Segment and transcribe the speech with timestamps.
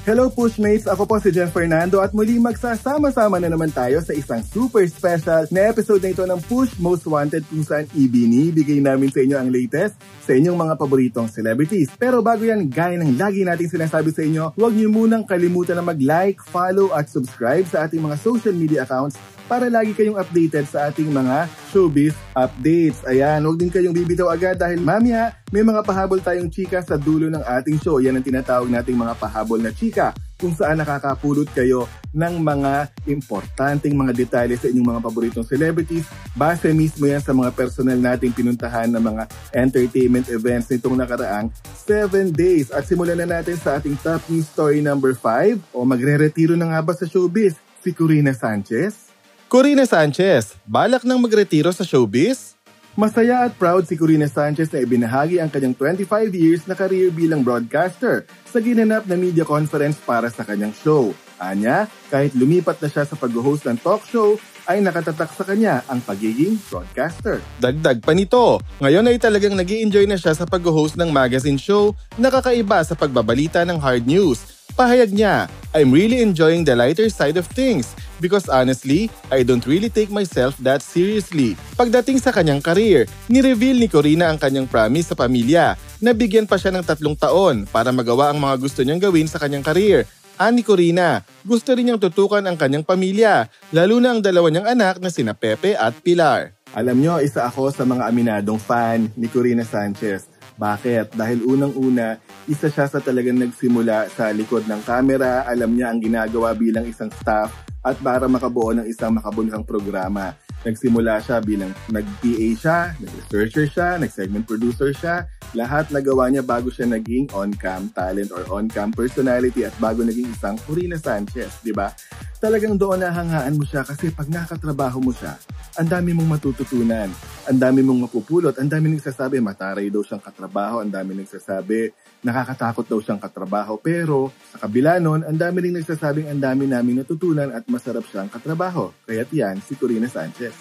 [0.00, 0.88] Hello Pushmates!
[0.88, 5.44] Ako po si Jeff Fernando at muli magsasama-sama na naman tayo sa isang super special
[5.52, 9.52] na episode na ito ng Push Most Wanted kung saan ibinibigay namin sa inyo ang
[9.52, 11.92] latest sa inyong mga paboritong celebrities.
[12.00, 15.84] Pero bago yan, gaya ng lagi nating sinasabi sa inyo, huwag niyo munang kalimutan na
[15.84, 19.20] mag-like, follow at subscribe sa ating mga social media accounts
[19.50, 23.02] para lagi kayong updated sa ating mga showbiz updates.
[23.02, 27.26] Ayan, huwag din kayong bibitaw agad dahil mamaya may mga pahabol tayong chika sa dulo
[27.26, 27.98] ng ating show.
[27.98, 33.98] Yan ang tinatawag nating mga pahabol na chika kung saan nakakapulot kayo ng mga importanteng
[33.98, 36.06] mga detalye sa inyong mga paboritong celebrities.
[36.38, 41.50] Base mismo yan sa mga personal nating pinuntahan ng mga entertainment events nitong nakaraang
[41.82, 42.70] 7 days.
[42.70, 46.80] At simulan na natin sa ating top news story number 5 o magre-retiro na nga
[46.86, 49.09] ba sa showbiz si Corina Sanchez?
[49.50, 52.54] Corina Sanchez, balak nang magretiro sa showbiz?
[52.94, 57.42] Masaya at proud si Corina Sanchez na ibinahagi ang kanyang 25 years na career bilang
[57.42, 61.10] broadcaster sa ginanap na media conference para sa kanyang show.
[61.42, 64.38] Anya, kahit lumipat na siya sa pag-host ng talk show,
[64.70, 67.42] ay nakatatak sa kanya ang pagiging broadcaster.
[67.58, 71.90] Dagdag pa nito, ngayon ay talagang nag enjoy na siya sa pag-host ng magazine show
[72.14, 74.62] na kakaiba sa pagbabalita ng hard news.
[74.78, 79.88] Pahayag niya, I'm really enjoying the lighter side of things because honestly, I don't really
[79.88, 81.56] take myself that seriously.
[81.74, 86.60] Pagdating sa kanyang career, ni-reveal ni Corina ang kanyang promise sa pamilya na bigyan pa
[86.60, 90.04] siya ng tatlong taon para magawa ang mga gusto niyang gawin sa kanyang career.
[90.40, 94.96] Ani Corina, gusto rin niyang tutukan ang kanyang pamilya, lalo na ang dalawa niyang anak
[94.96, 96.56] na sina Pepe at Pilar.
[96.72, 100.32] Alam niyo, isa ako sa mga aminadong fan ni Corina Sanchez.
[100.56, 101.12] Bakit?
[101.12, 106.56] Dahil unang-una, isa siya sa talagang nagsimula sa likod ng camera, alam niya ang ginagawa
[106.56, 110.36] bilang isang staff at para makabuo ng isang makabuluhang programa.
[110.60, 115.24] Nagsimula siya bilang nag-PA siya, nag-researcher siya, nag-segment producer siya.
[115.56, 120.60] Lahat nagawa niya bago siya naging on-cam talent or on-cam personality at bago naging isang
[120.68, 121.88] Corina Sanchez, di ba?
[122.36, 125.40] Talagang doon nahanghaan mo siya kasi pag nakatrabaho mo siya,
[125.78, 127.10] ang dami mong matututunan,
[127.46, 132.84] ang dami mong mapupulot, ang dami nagsasabi mataray daw siyang katrabaho, ang dami nagsasabi nakakatakot
[132.84, 133.78] daw siyang katrabaho.
[133.80, 138.28] Pero sa kabila nun, ang dami rin nagsasabing ang dami namin natutunan at masarap siyang
[138.28, 138.92] katrabaho.
[139.06, 140.52] Kaya't yan si Corina Sanchez.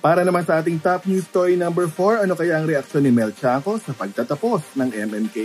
[0.00, 3.36] Para naman sa ating top news story number 4, ano kaya ang reaksyon ni Mel
[3.36, 5.36] Chanco sa pagtatapos ng MMK?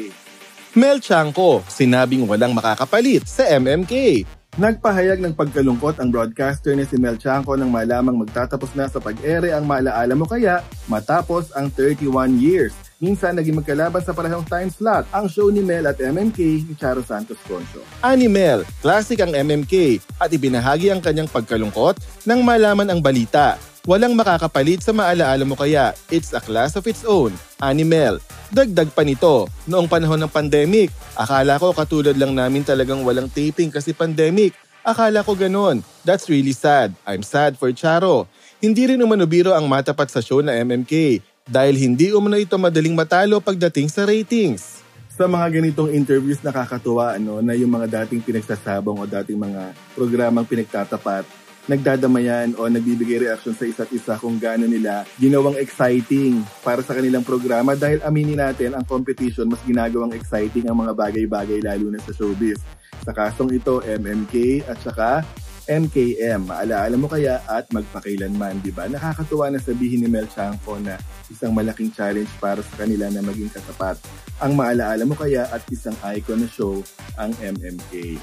[0.80, 4.24] Mel Chanco, sinabing walang makakapalit sa MMK.
[4.56, 9.52] Nagpahayag ng pagkalungkot ang broadcaster ni si Mel Chanco nang malamang magtatapos na sa pag-ere
[9.52, 12.72] ang Maalaala Mo Kaya matapos ang 31 years.
[13.04, 17.04] Minsan naging magkalaban sa parehong time slot ang show ni Mel at MMK ni Charo
[17.04, 17.84] Santos Concho.
[18.00, 23.60] Ani Mel, classic ang MMK at ibinahagi ang kanyang pagkalungkot nang malaman ang balita.
[23.86, 27.30] Walang makakapalit sa maalaala mo kaya, it's a class of its own.
[27.62, 28.18] Ani Mel,
[28.50, 33.70] Dagdag pa nito, noong panahon ng pandemic, akala ko katulad lang namin talagang walang taping
[33.70, 34.58] kasi pandemic.
[34.86, 35.86] Akala ko ganun.
[36.02, 36.98] That's really sad.
[37.06, 38.26] I'm sad for Charo.
[38.58, 43.38] Hindi rin umanubiro ang matapat sa show na MMK dahil hindi umano ito madaling matalo
[43.38, 44.82] pagdating sa ratings.
[45.14, 50.46] Sa mga ganitong interviews nakakatuwa ano, na yung mga dating pinagsasabong o dating mga programang
[50.46, 56.94] pinagtatapat nagdadamayan o nagbibigay reaction sa isa't isa kung gaano nila ginawang exciting para sa
[56.94, 62.02] kanilang programa dahil aminin natin ang competition mas ginagawang exciting ang mga bagay-bagay lalo na
[62.02, 62.62] sa showbiz.
[63.06, 65.22] Sa kasong ito, MMK at saka
[65.66, 66.46] MKM.
[66.46, 68.86] Maalaala mo kaya at magpakailanman, di ba?
[68.86, 70.98] Nakakatuwa na sabihin ni Mel Chanco na
[71.30, 73.98] isang malaking challenge para sa kanila na maging katapat.
[74.42, 76.86] Ang maalaala mo kaya at isang icon na show
[77.18, 78.18] ang MMK.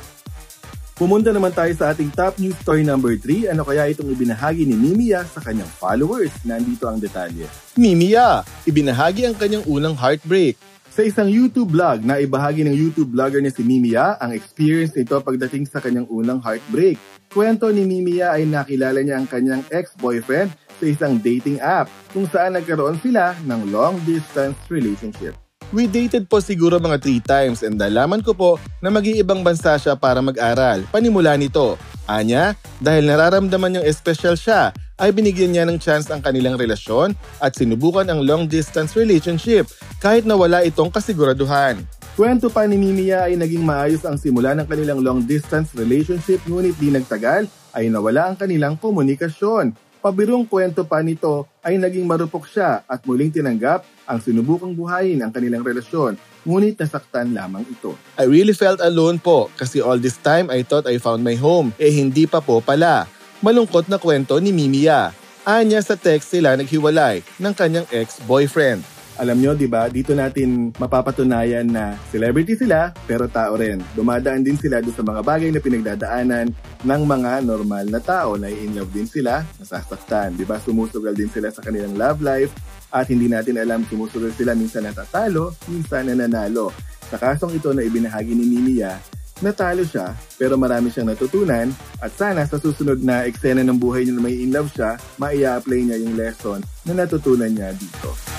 [1.03, 3.51] Pumunta naman tayo sa ating top news story number 3.
[3.51, 6.31] Ano kaya itong ibinahagi ni Mimiya sa kanyang followers?
[6.47, 7.51] Nandito ang detalye.
[7.75, 10.55] Mimiya, ibinahagi ang kanyang unang heartbreak.
[10.95, 15.19] Sa isang YouTube vlog na ibahagi ng YouTube vlogger na si Mimiya ang experience nito
[15.19, 17.03] pagdating sa kanyang unang heartbreak.
[17.35, 22.55] Kwento ni Mimiya ay nakilala niya ang kanyang ex-boyfriend sa isang dating app kung saan
[22.55, 25.35] nagkaroon sila ng long-distance relationship.
[25.73, 29.97] We dated po siguro mga 3 times and nalaman ko po na mag-iibang bansa siya
[29.97, 30.85] para mag-aral.
[30.93, 31.81] Panimula nito.
[32.05, 37.57] Anya, dahil nararamdaman niyang espesyal siya, ay binigyan niya ng chance ang kanilang relasyon at
[37.57, 39.65] sinubukan ang long-distance relationship
[39.97, 41.81] kahit na wala itong kasiguraduhan.
[42.21, 46.93] Kwento pa ni Mimiya ay naging maayos ang simula ng kanilang long-distance relationship ngunit di
[46.93, 49.73] nagtagal ay nawala ang kanilang komunikasyon.
[50.05, 55.33] Pabirong kwento pa nito ay naging marupok siya at muling tinanggap ang sinubukang buhayin ang
[55.33, 57.97] kanilang relasyon ngunit nasaktan lamang ito.
[58.21, 61.73] I really felt alone po kasi all this time I thought I found my home
[61.81, 63.09] eh hindi pa po pala.
[63.41, 65.17] Malungkot na kwento ni Mimiya.
[65.43, 68.85] Anya sa text sila naghiwalay ng kanyang ex-boyfriend.
[69.21, 73.77] Alam nyo, di ba, dito natin mapapatunayan na celebrity sila, pero tao rin.
[73.93, 76.47] Dumadaan din sila doon sa mga bagay na pinagdadaanan
[76.81, 80.33] ng mga normal na tao na in love din sila, nasasaktan.
[80.33, 82.57] Di ba, sumusugal din sila sa kanilang love life
[82.89, 86.73] at hindi natin alam sumusugal sila minsan natatalo, minsan nananalo.
[87.13, 88.97] Sa kasong ito na ibinahagi ni Mimiya,
[89.45, 91.69] natalo siya pero marami siyang natutunan
[92.01, 95.81] at sana sa susunod na eksena ng buhay niya na may in love siya, maia-apply
[95.85, 98.32] niya yung lesson na natutunan niya dito.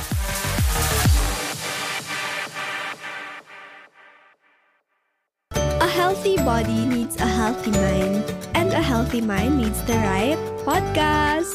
[7.14, 8.26] Needs a healthy mind,
[8.56, 11.54] and a healthy mind needs the right podcast.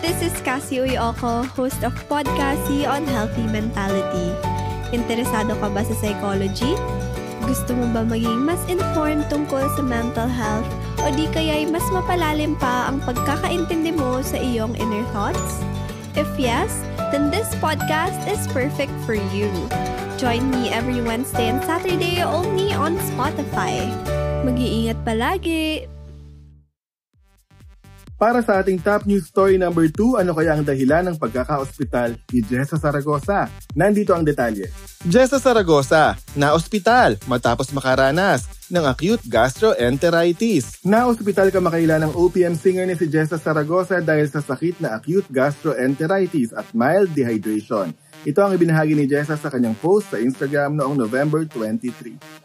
[0.00, 4.30] This is Cassie Uyoko, host of Podcasty on Healthy Mentality.
[4.94, 6.78] Interesado ka ba sa psychology?
[7.42, 10.68] Gusto mo ba maging mas informed tungkol sa mental health
[11.02, 15.58] o di kaya'y mas mapalalim pa ang pagkakaintindi mo sa iyong inner thoughts?
[16.14, 16.70] If yes,
[17.10, 19.50] then this podcast is perfect for you.
[20.22, 23.90] Join me every Wednesday and Saturday only on Spotify.
[24.40, 25.84] Mag-iingat palagi!
[28.16, 32.44] Para sa ating top news story number 2, ano kaya ang dahilan ng pagkaka-ospital ni
[32.44, 33.48] Jessa Saragosa?
[33.72, 34.68] Nandito ang detalye.
[35.08, 40.84] Jessa Saragosa, na-ospital matapos makaranas ng acute gastroenteritis.
[40.84, 46.56] Na-ospital kamakailan ng OPM singer ni si Jessa Saragosa dahil sa sakit na acute gastroenteritis
[46.56, 47.92] at mild dehydration.
[48.24, 52.39] Ito ang ibinahagi ni Jessa sa kanyang post sa Instagram noong November 23.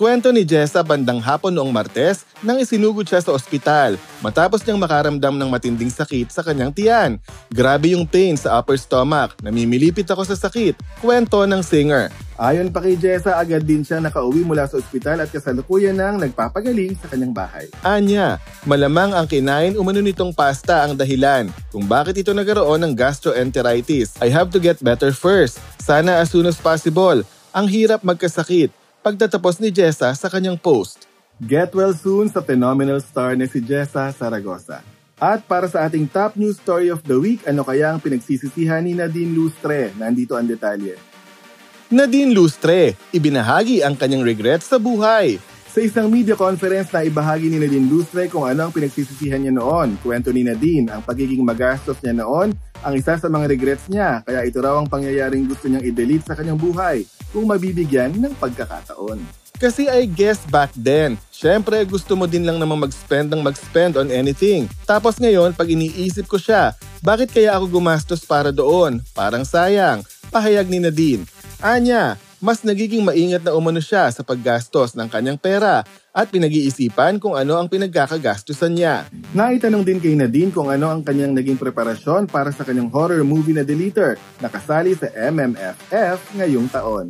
[0.00, 5.36] Kwento ni Jessa bandang hapon noong Martes nang isinugod siya sa ospital matapos niyang makaramdam
[5.36, 7.20] ng matinding sakit sa kanyang tiyan.
[7.52, 10.72] Grabe yung pain sa upper stomach, namimilipit ako sa sakit,
[11.04, 12.08] kwento ng singer.
[12.40, 16.96] Ayon pa kay Jessa, agad din siya nakauwi mula sa ospital at kasalukuyan nang nagpapagaling
[16.96, 17.68] sa kanyang bahay.
[17.84, 24.16] Anya, malamang ang kinain umano nitong pasta ang dahilan kung bakit ito nagkaroon ng gastroenteritis.
[24.24, 25.60] I have to get better first.
[25.76, 27.20] Sana as soon as possible.
[27.52, 31.08] Ang hirap magkasakit pagtatapos ni Jessa sa kanyang post.
[31.40, 34.84] Get well soon sa phenomenal star na si Jessa Saragosa.
[35.20, 38.96] At para sa ating top news story of the week, ano kaya ang pinagsisisihan ni
[38.96, 39.92] Nadine Lustre?
[39.96, 40.96] Nandito ang detalye.
[41.92, 45.40] Nadine Lustre, ibinahagi ang kanyang regrets sa buhay.
[45.70, 49.96] Sa isang media conference na ibahagi ni Nadine Lustre kung ano ang pinagsisisihan niya noon,
[50.00, 54.44] kwento ni Nadine ang pagiging magastos niya noon ang isa sa mga regrets niya kaya
[54.44, 59.20] ito raw ang pangyayaring gusto niyang i-delete sa kanyang buhay kung mabibigyan ng pagkakataon.
[59.60, 64.08] Kasi I guess back then, syempre gusto mo din lang naman mag-spend ng mag-spend on
[64.08, 64.64] anything.
[64.88, 66.72] Tapos ngayon, pag iniisip ko siya,
[67.04, 69.04] bakit kaya ako gumastos para doon?
[69.12, 70.00] Parang sayang.
[70.32, 71.28] Pahayag ni Nadine.
[71.60, 77.36] Anya, mas nagiging maingat na umano siya sa paggastos ng kanyang pera at pinag-iisipan kung
[77.36, 79.06] ano ang pinagkakagastusan niya.
[79.36, 83.54] Naitanong din kay Nadine kung ano ang kanyang naging preparasyon para sa kanyang horror movie
[83.54, 87.06] na Deleter na kasali sa MMFF ngayong taon.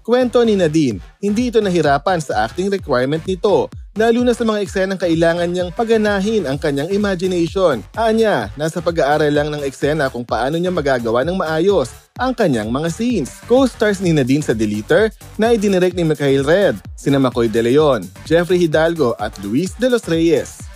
[0.00, 3.68] Kwento ni Nadine, hindi ito nahirapan sa acting requirement nito,
[4.00, 7.84] lalo na sa mga eksenang kailangan niyang paganahin ang kanyang imagination.
[8.00, 12.88] Anya, nasa pag-aaral lang ng eksena kung paano niya magagawa ng maayos ang kanyang mga
[12.88, 13.44] scenes.
[13.44, 18.56] Co-stars ni Nadine sa Deleter na idinirect ni Mikhail Red, sina Makoy De Leon, Jeffrey
[18.56, 20.69] Hidalgo at Luis De Los Reyes.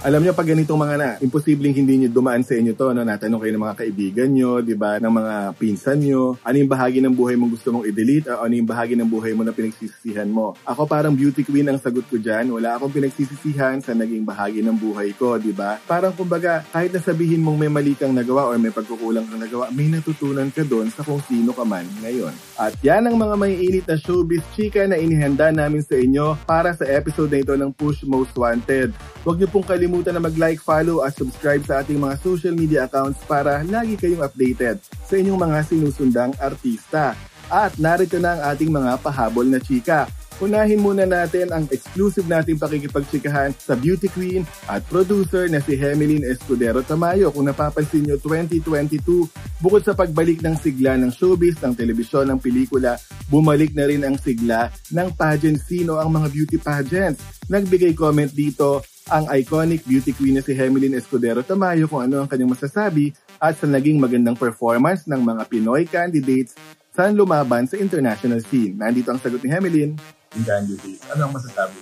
[0.00, 3.04] Alam niyo pag ganitong mga na, imposibleng hindi niyo dumaan sa inyo to, no?
[3.04, 7.04] Natanong kayo ng mga kaibigan niyo, 'di ba, ng mga pinsan niyo, ano yung bahagi
[7.04, 10.24] ng buhay mo gusto mong i-delete, o ano yung bahagi ng buhay mo na pinagsisisihan
[10.24, 10.56] mo.
[10.64, 14.72] Ako parang beauty queen ang sagot ko diyan, wala akong pinagsisisihan sa naging bahagi ng
[14.72, 15.76] buhay ko, 'di ba?
[15.84, 19.68] Parang kumbaga, kahit na sabihin mong may mali kang nagawa or may pagkukulang kang nagawa,
[19.68, 22.32] may natutunan ka doon sa kung sino ka man ngayon.
[22.56, 26.72] At yan ang mga may init na showbiz chika na inihanda namin sa inyo para
[26.72, 28.96] sa episode na ito ng Push Most Wanted.
[29.28, 33.18] Huwag niyo pong kalimutan na mag-like, follow at subscribe sa ating mga social media accounts
[33.26, 37.18] para lagi kayong updated sa inyong mga sinusundang artista.
[37.50, 40.06] At narito na ang ating mga pahabol na chika.
[40.40, 46.24] Unahin muna natin ang exclusive nating pakikipagtsikahan sa beauty queen at producer na si Hemeline
[46.24, 47.28] Escudero Tamayo.
[47.28, 49.28] Kung napapansin nyo, 2022,
[49.60, 52.96] bukod sa pagbalik ng sigla ng showbiz, ng telebisyon, ng pelikula,
[53.28, 55.60] bumalik na rin ang sigla ng pageant.
[55.60, 57.20] Sino ang mga beauty pageants?
[57.52, 58.80] Nagbigay comment dito
[59.10, 63.10] ang iconic beauty queen na si Hemeline Escudero Tamayo kung ano ang kanyang masasabi
[63.42, 66.54] at sa naging magandang performance ng mga Pinoy candidates
[66.94, 68.78] saan lumaban sa international scene.
[68.78, 69.98] Nandito ang sagot ni Hemelin.
[70.30, 71.02] Congratulations.
[71.10, 71.74] Ano ang masasabi?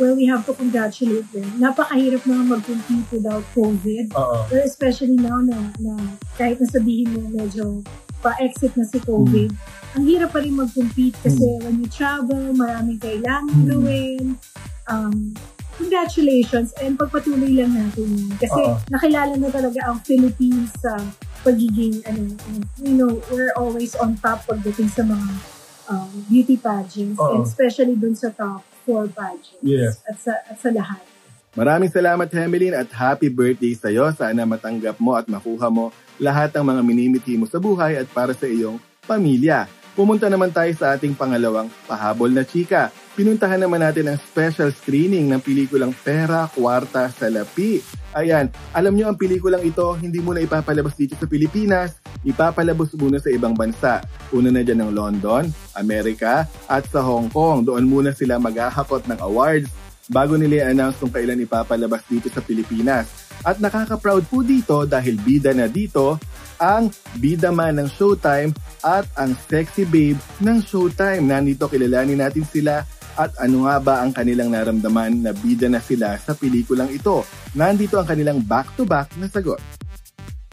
[0.00, 1.44] Well, we have to congratulate them.
[1.60, 4.16] Napakahirap naman mag-compete without COVID.
[4.48, 7.84] Well, especially now na, na kahit nasabihin mo medyo
[8.24, 9.52] pa-exit na si COVID,
[9.96, 13.68] ang hirap pa rin mag-compete kasi when you travel, maraming kailangan Mm.
[13.68, 14.24] gawin.
[14.88, 15.36] Um,
[15.80, 18.30] congratulations and pagpatuloy lang natin yan.
[18.36, 18.76] Kasi Oo.
[18.92, 21.00] nakilala na talaga ang Philippines sa
[21.40, 22.36] pagiging, ano,
[22.84, 25.28] you know, we're always on top pagdating sa mga
[25.88, 27.40] um, beauty pageants Oo.
[27.40, 30.04] and especially dun sa top four pageants Yes.
[30.04, 31.00] at sa, at sa lahat.
[31.50, 34.06] Maraming salamat, Hemelin, at happy birthday sa iyo.
[34.14, 38.30] Sana matanggap mo at makuha mo lahat ng mga minimiti mo sa buhay at para
[38.30, 39.66] sa iyong pamilya.
[39.98, 42.94] Pumunta naman tayo sa ating pangalawang pahabol na chika.
[43.20, 47.76] Pinuntahan naman natin ang special screening ng pelikulang Pera, Kwarta, Salapi.
[48.16, 53.28] Ayan, alam nyo ang pelikulang ito, hindi muna ipapalabas dito sa Pilipinas, ipapalabas muna sa
[53.28, 54.00] ibang bansa.
[54.32, 57.68] Una na dyan ng London, Amerika, at sa Hong Kong.
[57.68, 59.68] Doon muna sila maghahakot ng awards
[60.08, 63.04] bago nila i-announce kung kailan ipapalabas dito sa Pilipinas.
[63.44, 66.16] At nakaka-proud po dito dahil bida na dito
[66.56, 66.88] ang
[67.20, 71.28] bida man ng Showtime at ang sexy babe ng Showtime.
[71.28, 72.80] Nandito kilalanin natin sila
[73.20, 77.20] at ano nga ba ang kanilang naramdaman na bida na sila sa pelikulang ito.
[77.52, 79.60] Nandito ang kanilang back-to-back na sagot.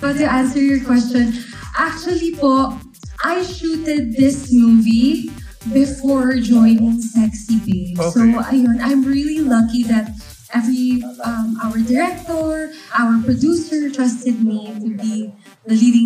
[0.03, 1.31] So to answer your question,
[1.79, 2.75] actually po,
[3.23, 5.31] I shooted this movie
[5.73, 7.97] before joining Sexy Babe.
[8.13, 10.13] So ayun, I'm really lucky that
[10.53, 15.33] every um, our director, our producer trusted me to be
[15.65, 15.96] the leading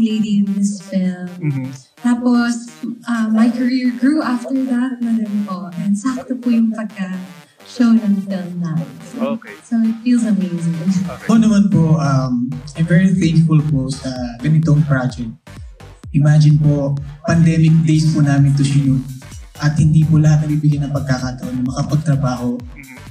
[9.11, 9.53] So, Okay.
[9.63, 10.75] so it feels amazing.
[11.27, 12.47] Ako naman po, um,
[12.79, 14.09] I'm very thankful po sa
[14.39, 15.31] ganitong project.
[16.11, 18.99] Imagine po, pandemic days po namin to shoot
[19.61, 22.57] at hindi po lahat nabibigyan ng pagkakataon na makapagtrabaho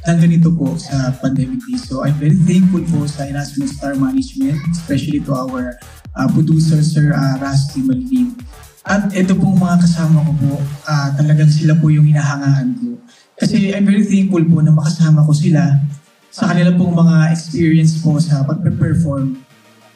[0.09, 1.87] ng ganito po sa pandemic days.
[1.87, 5.77] So I'm very thankful po sa Erasmus Star Management, especially to our
[6.17, 8.35] uh, producer, Sir uh, Rusty Malvin.
[8.89, 10.53] At ito pong mga kasama ko po,
[10.89, 12.97] ah, talagang sila po yung hinahangaan ko.
[13.41, 15.81] Kasi I'm very thankful po na makasama ko sila
[16.29, 19.41] sa kanila pong mga experience po sa pagpe-perform.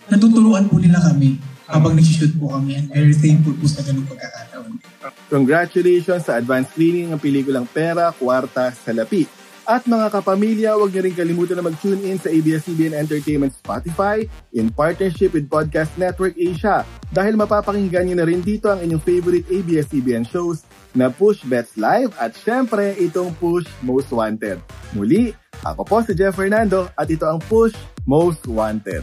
[0.09, 1.37] Natuturuan po nila kami
[1.69, 4.81] habang nag-shoot po kami and very thankful po sa ganung pagkakataon.
[5.29, 9.29] Congratulations sa advanced screening ng pelikulang Pera, Kwarta, Salapi.
[9.65, 14.21] At mga kapamilya, huwag niyo rin kalimutan na mag-tune in sa ABS-CBN Entertainment Spotify
[14.53, 19.49] in partnership with Podcast Network Asia dahil mapapakinggan niyo na rin dito ang inyong favorite
[19.49, 24.63] ABS-CBN shows na Push Bets Live at syempre itong Push Most Wanted.
[24.95, 25.35] Muli,
[25.67, 27.75] ako po si Jeff Fernando at ito ang Push
[28.07, 29.03] Most Wanted.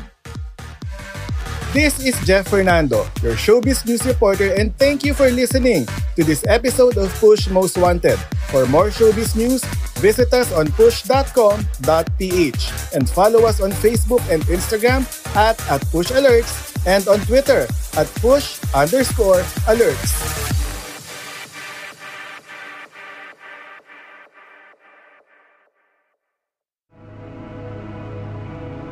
[1.71, 5.87] This is Jeff Fernando, your showbiz news reporter, and thank you for listening
[6.19, 8.19] to this episode of Push Most Wanted.
[8.51, 9.63] For more showbiz news,
[10.03, 16.71] visit us on push.com.ph and follow us on Facebook and Instagram at, at Push Alerts
[16.85, 17.67] and on Twitter
[17.97, 20.60] at push underscore alerts.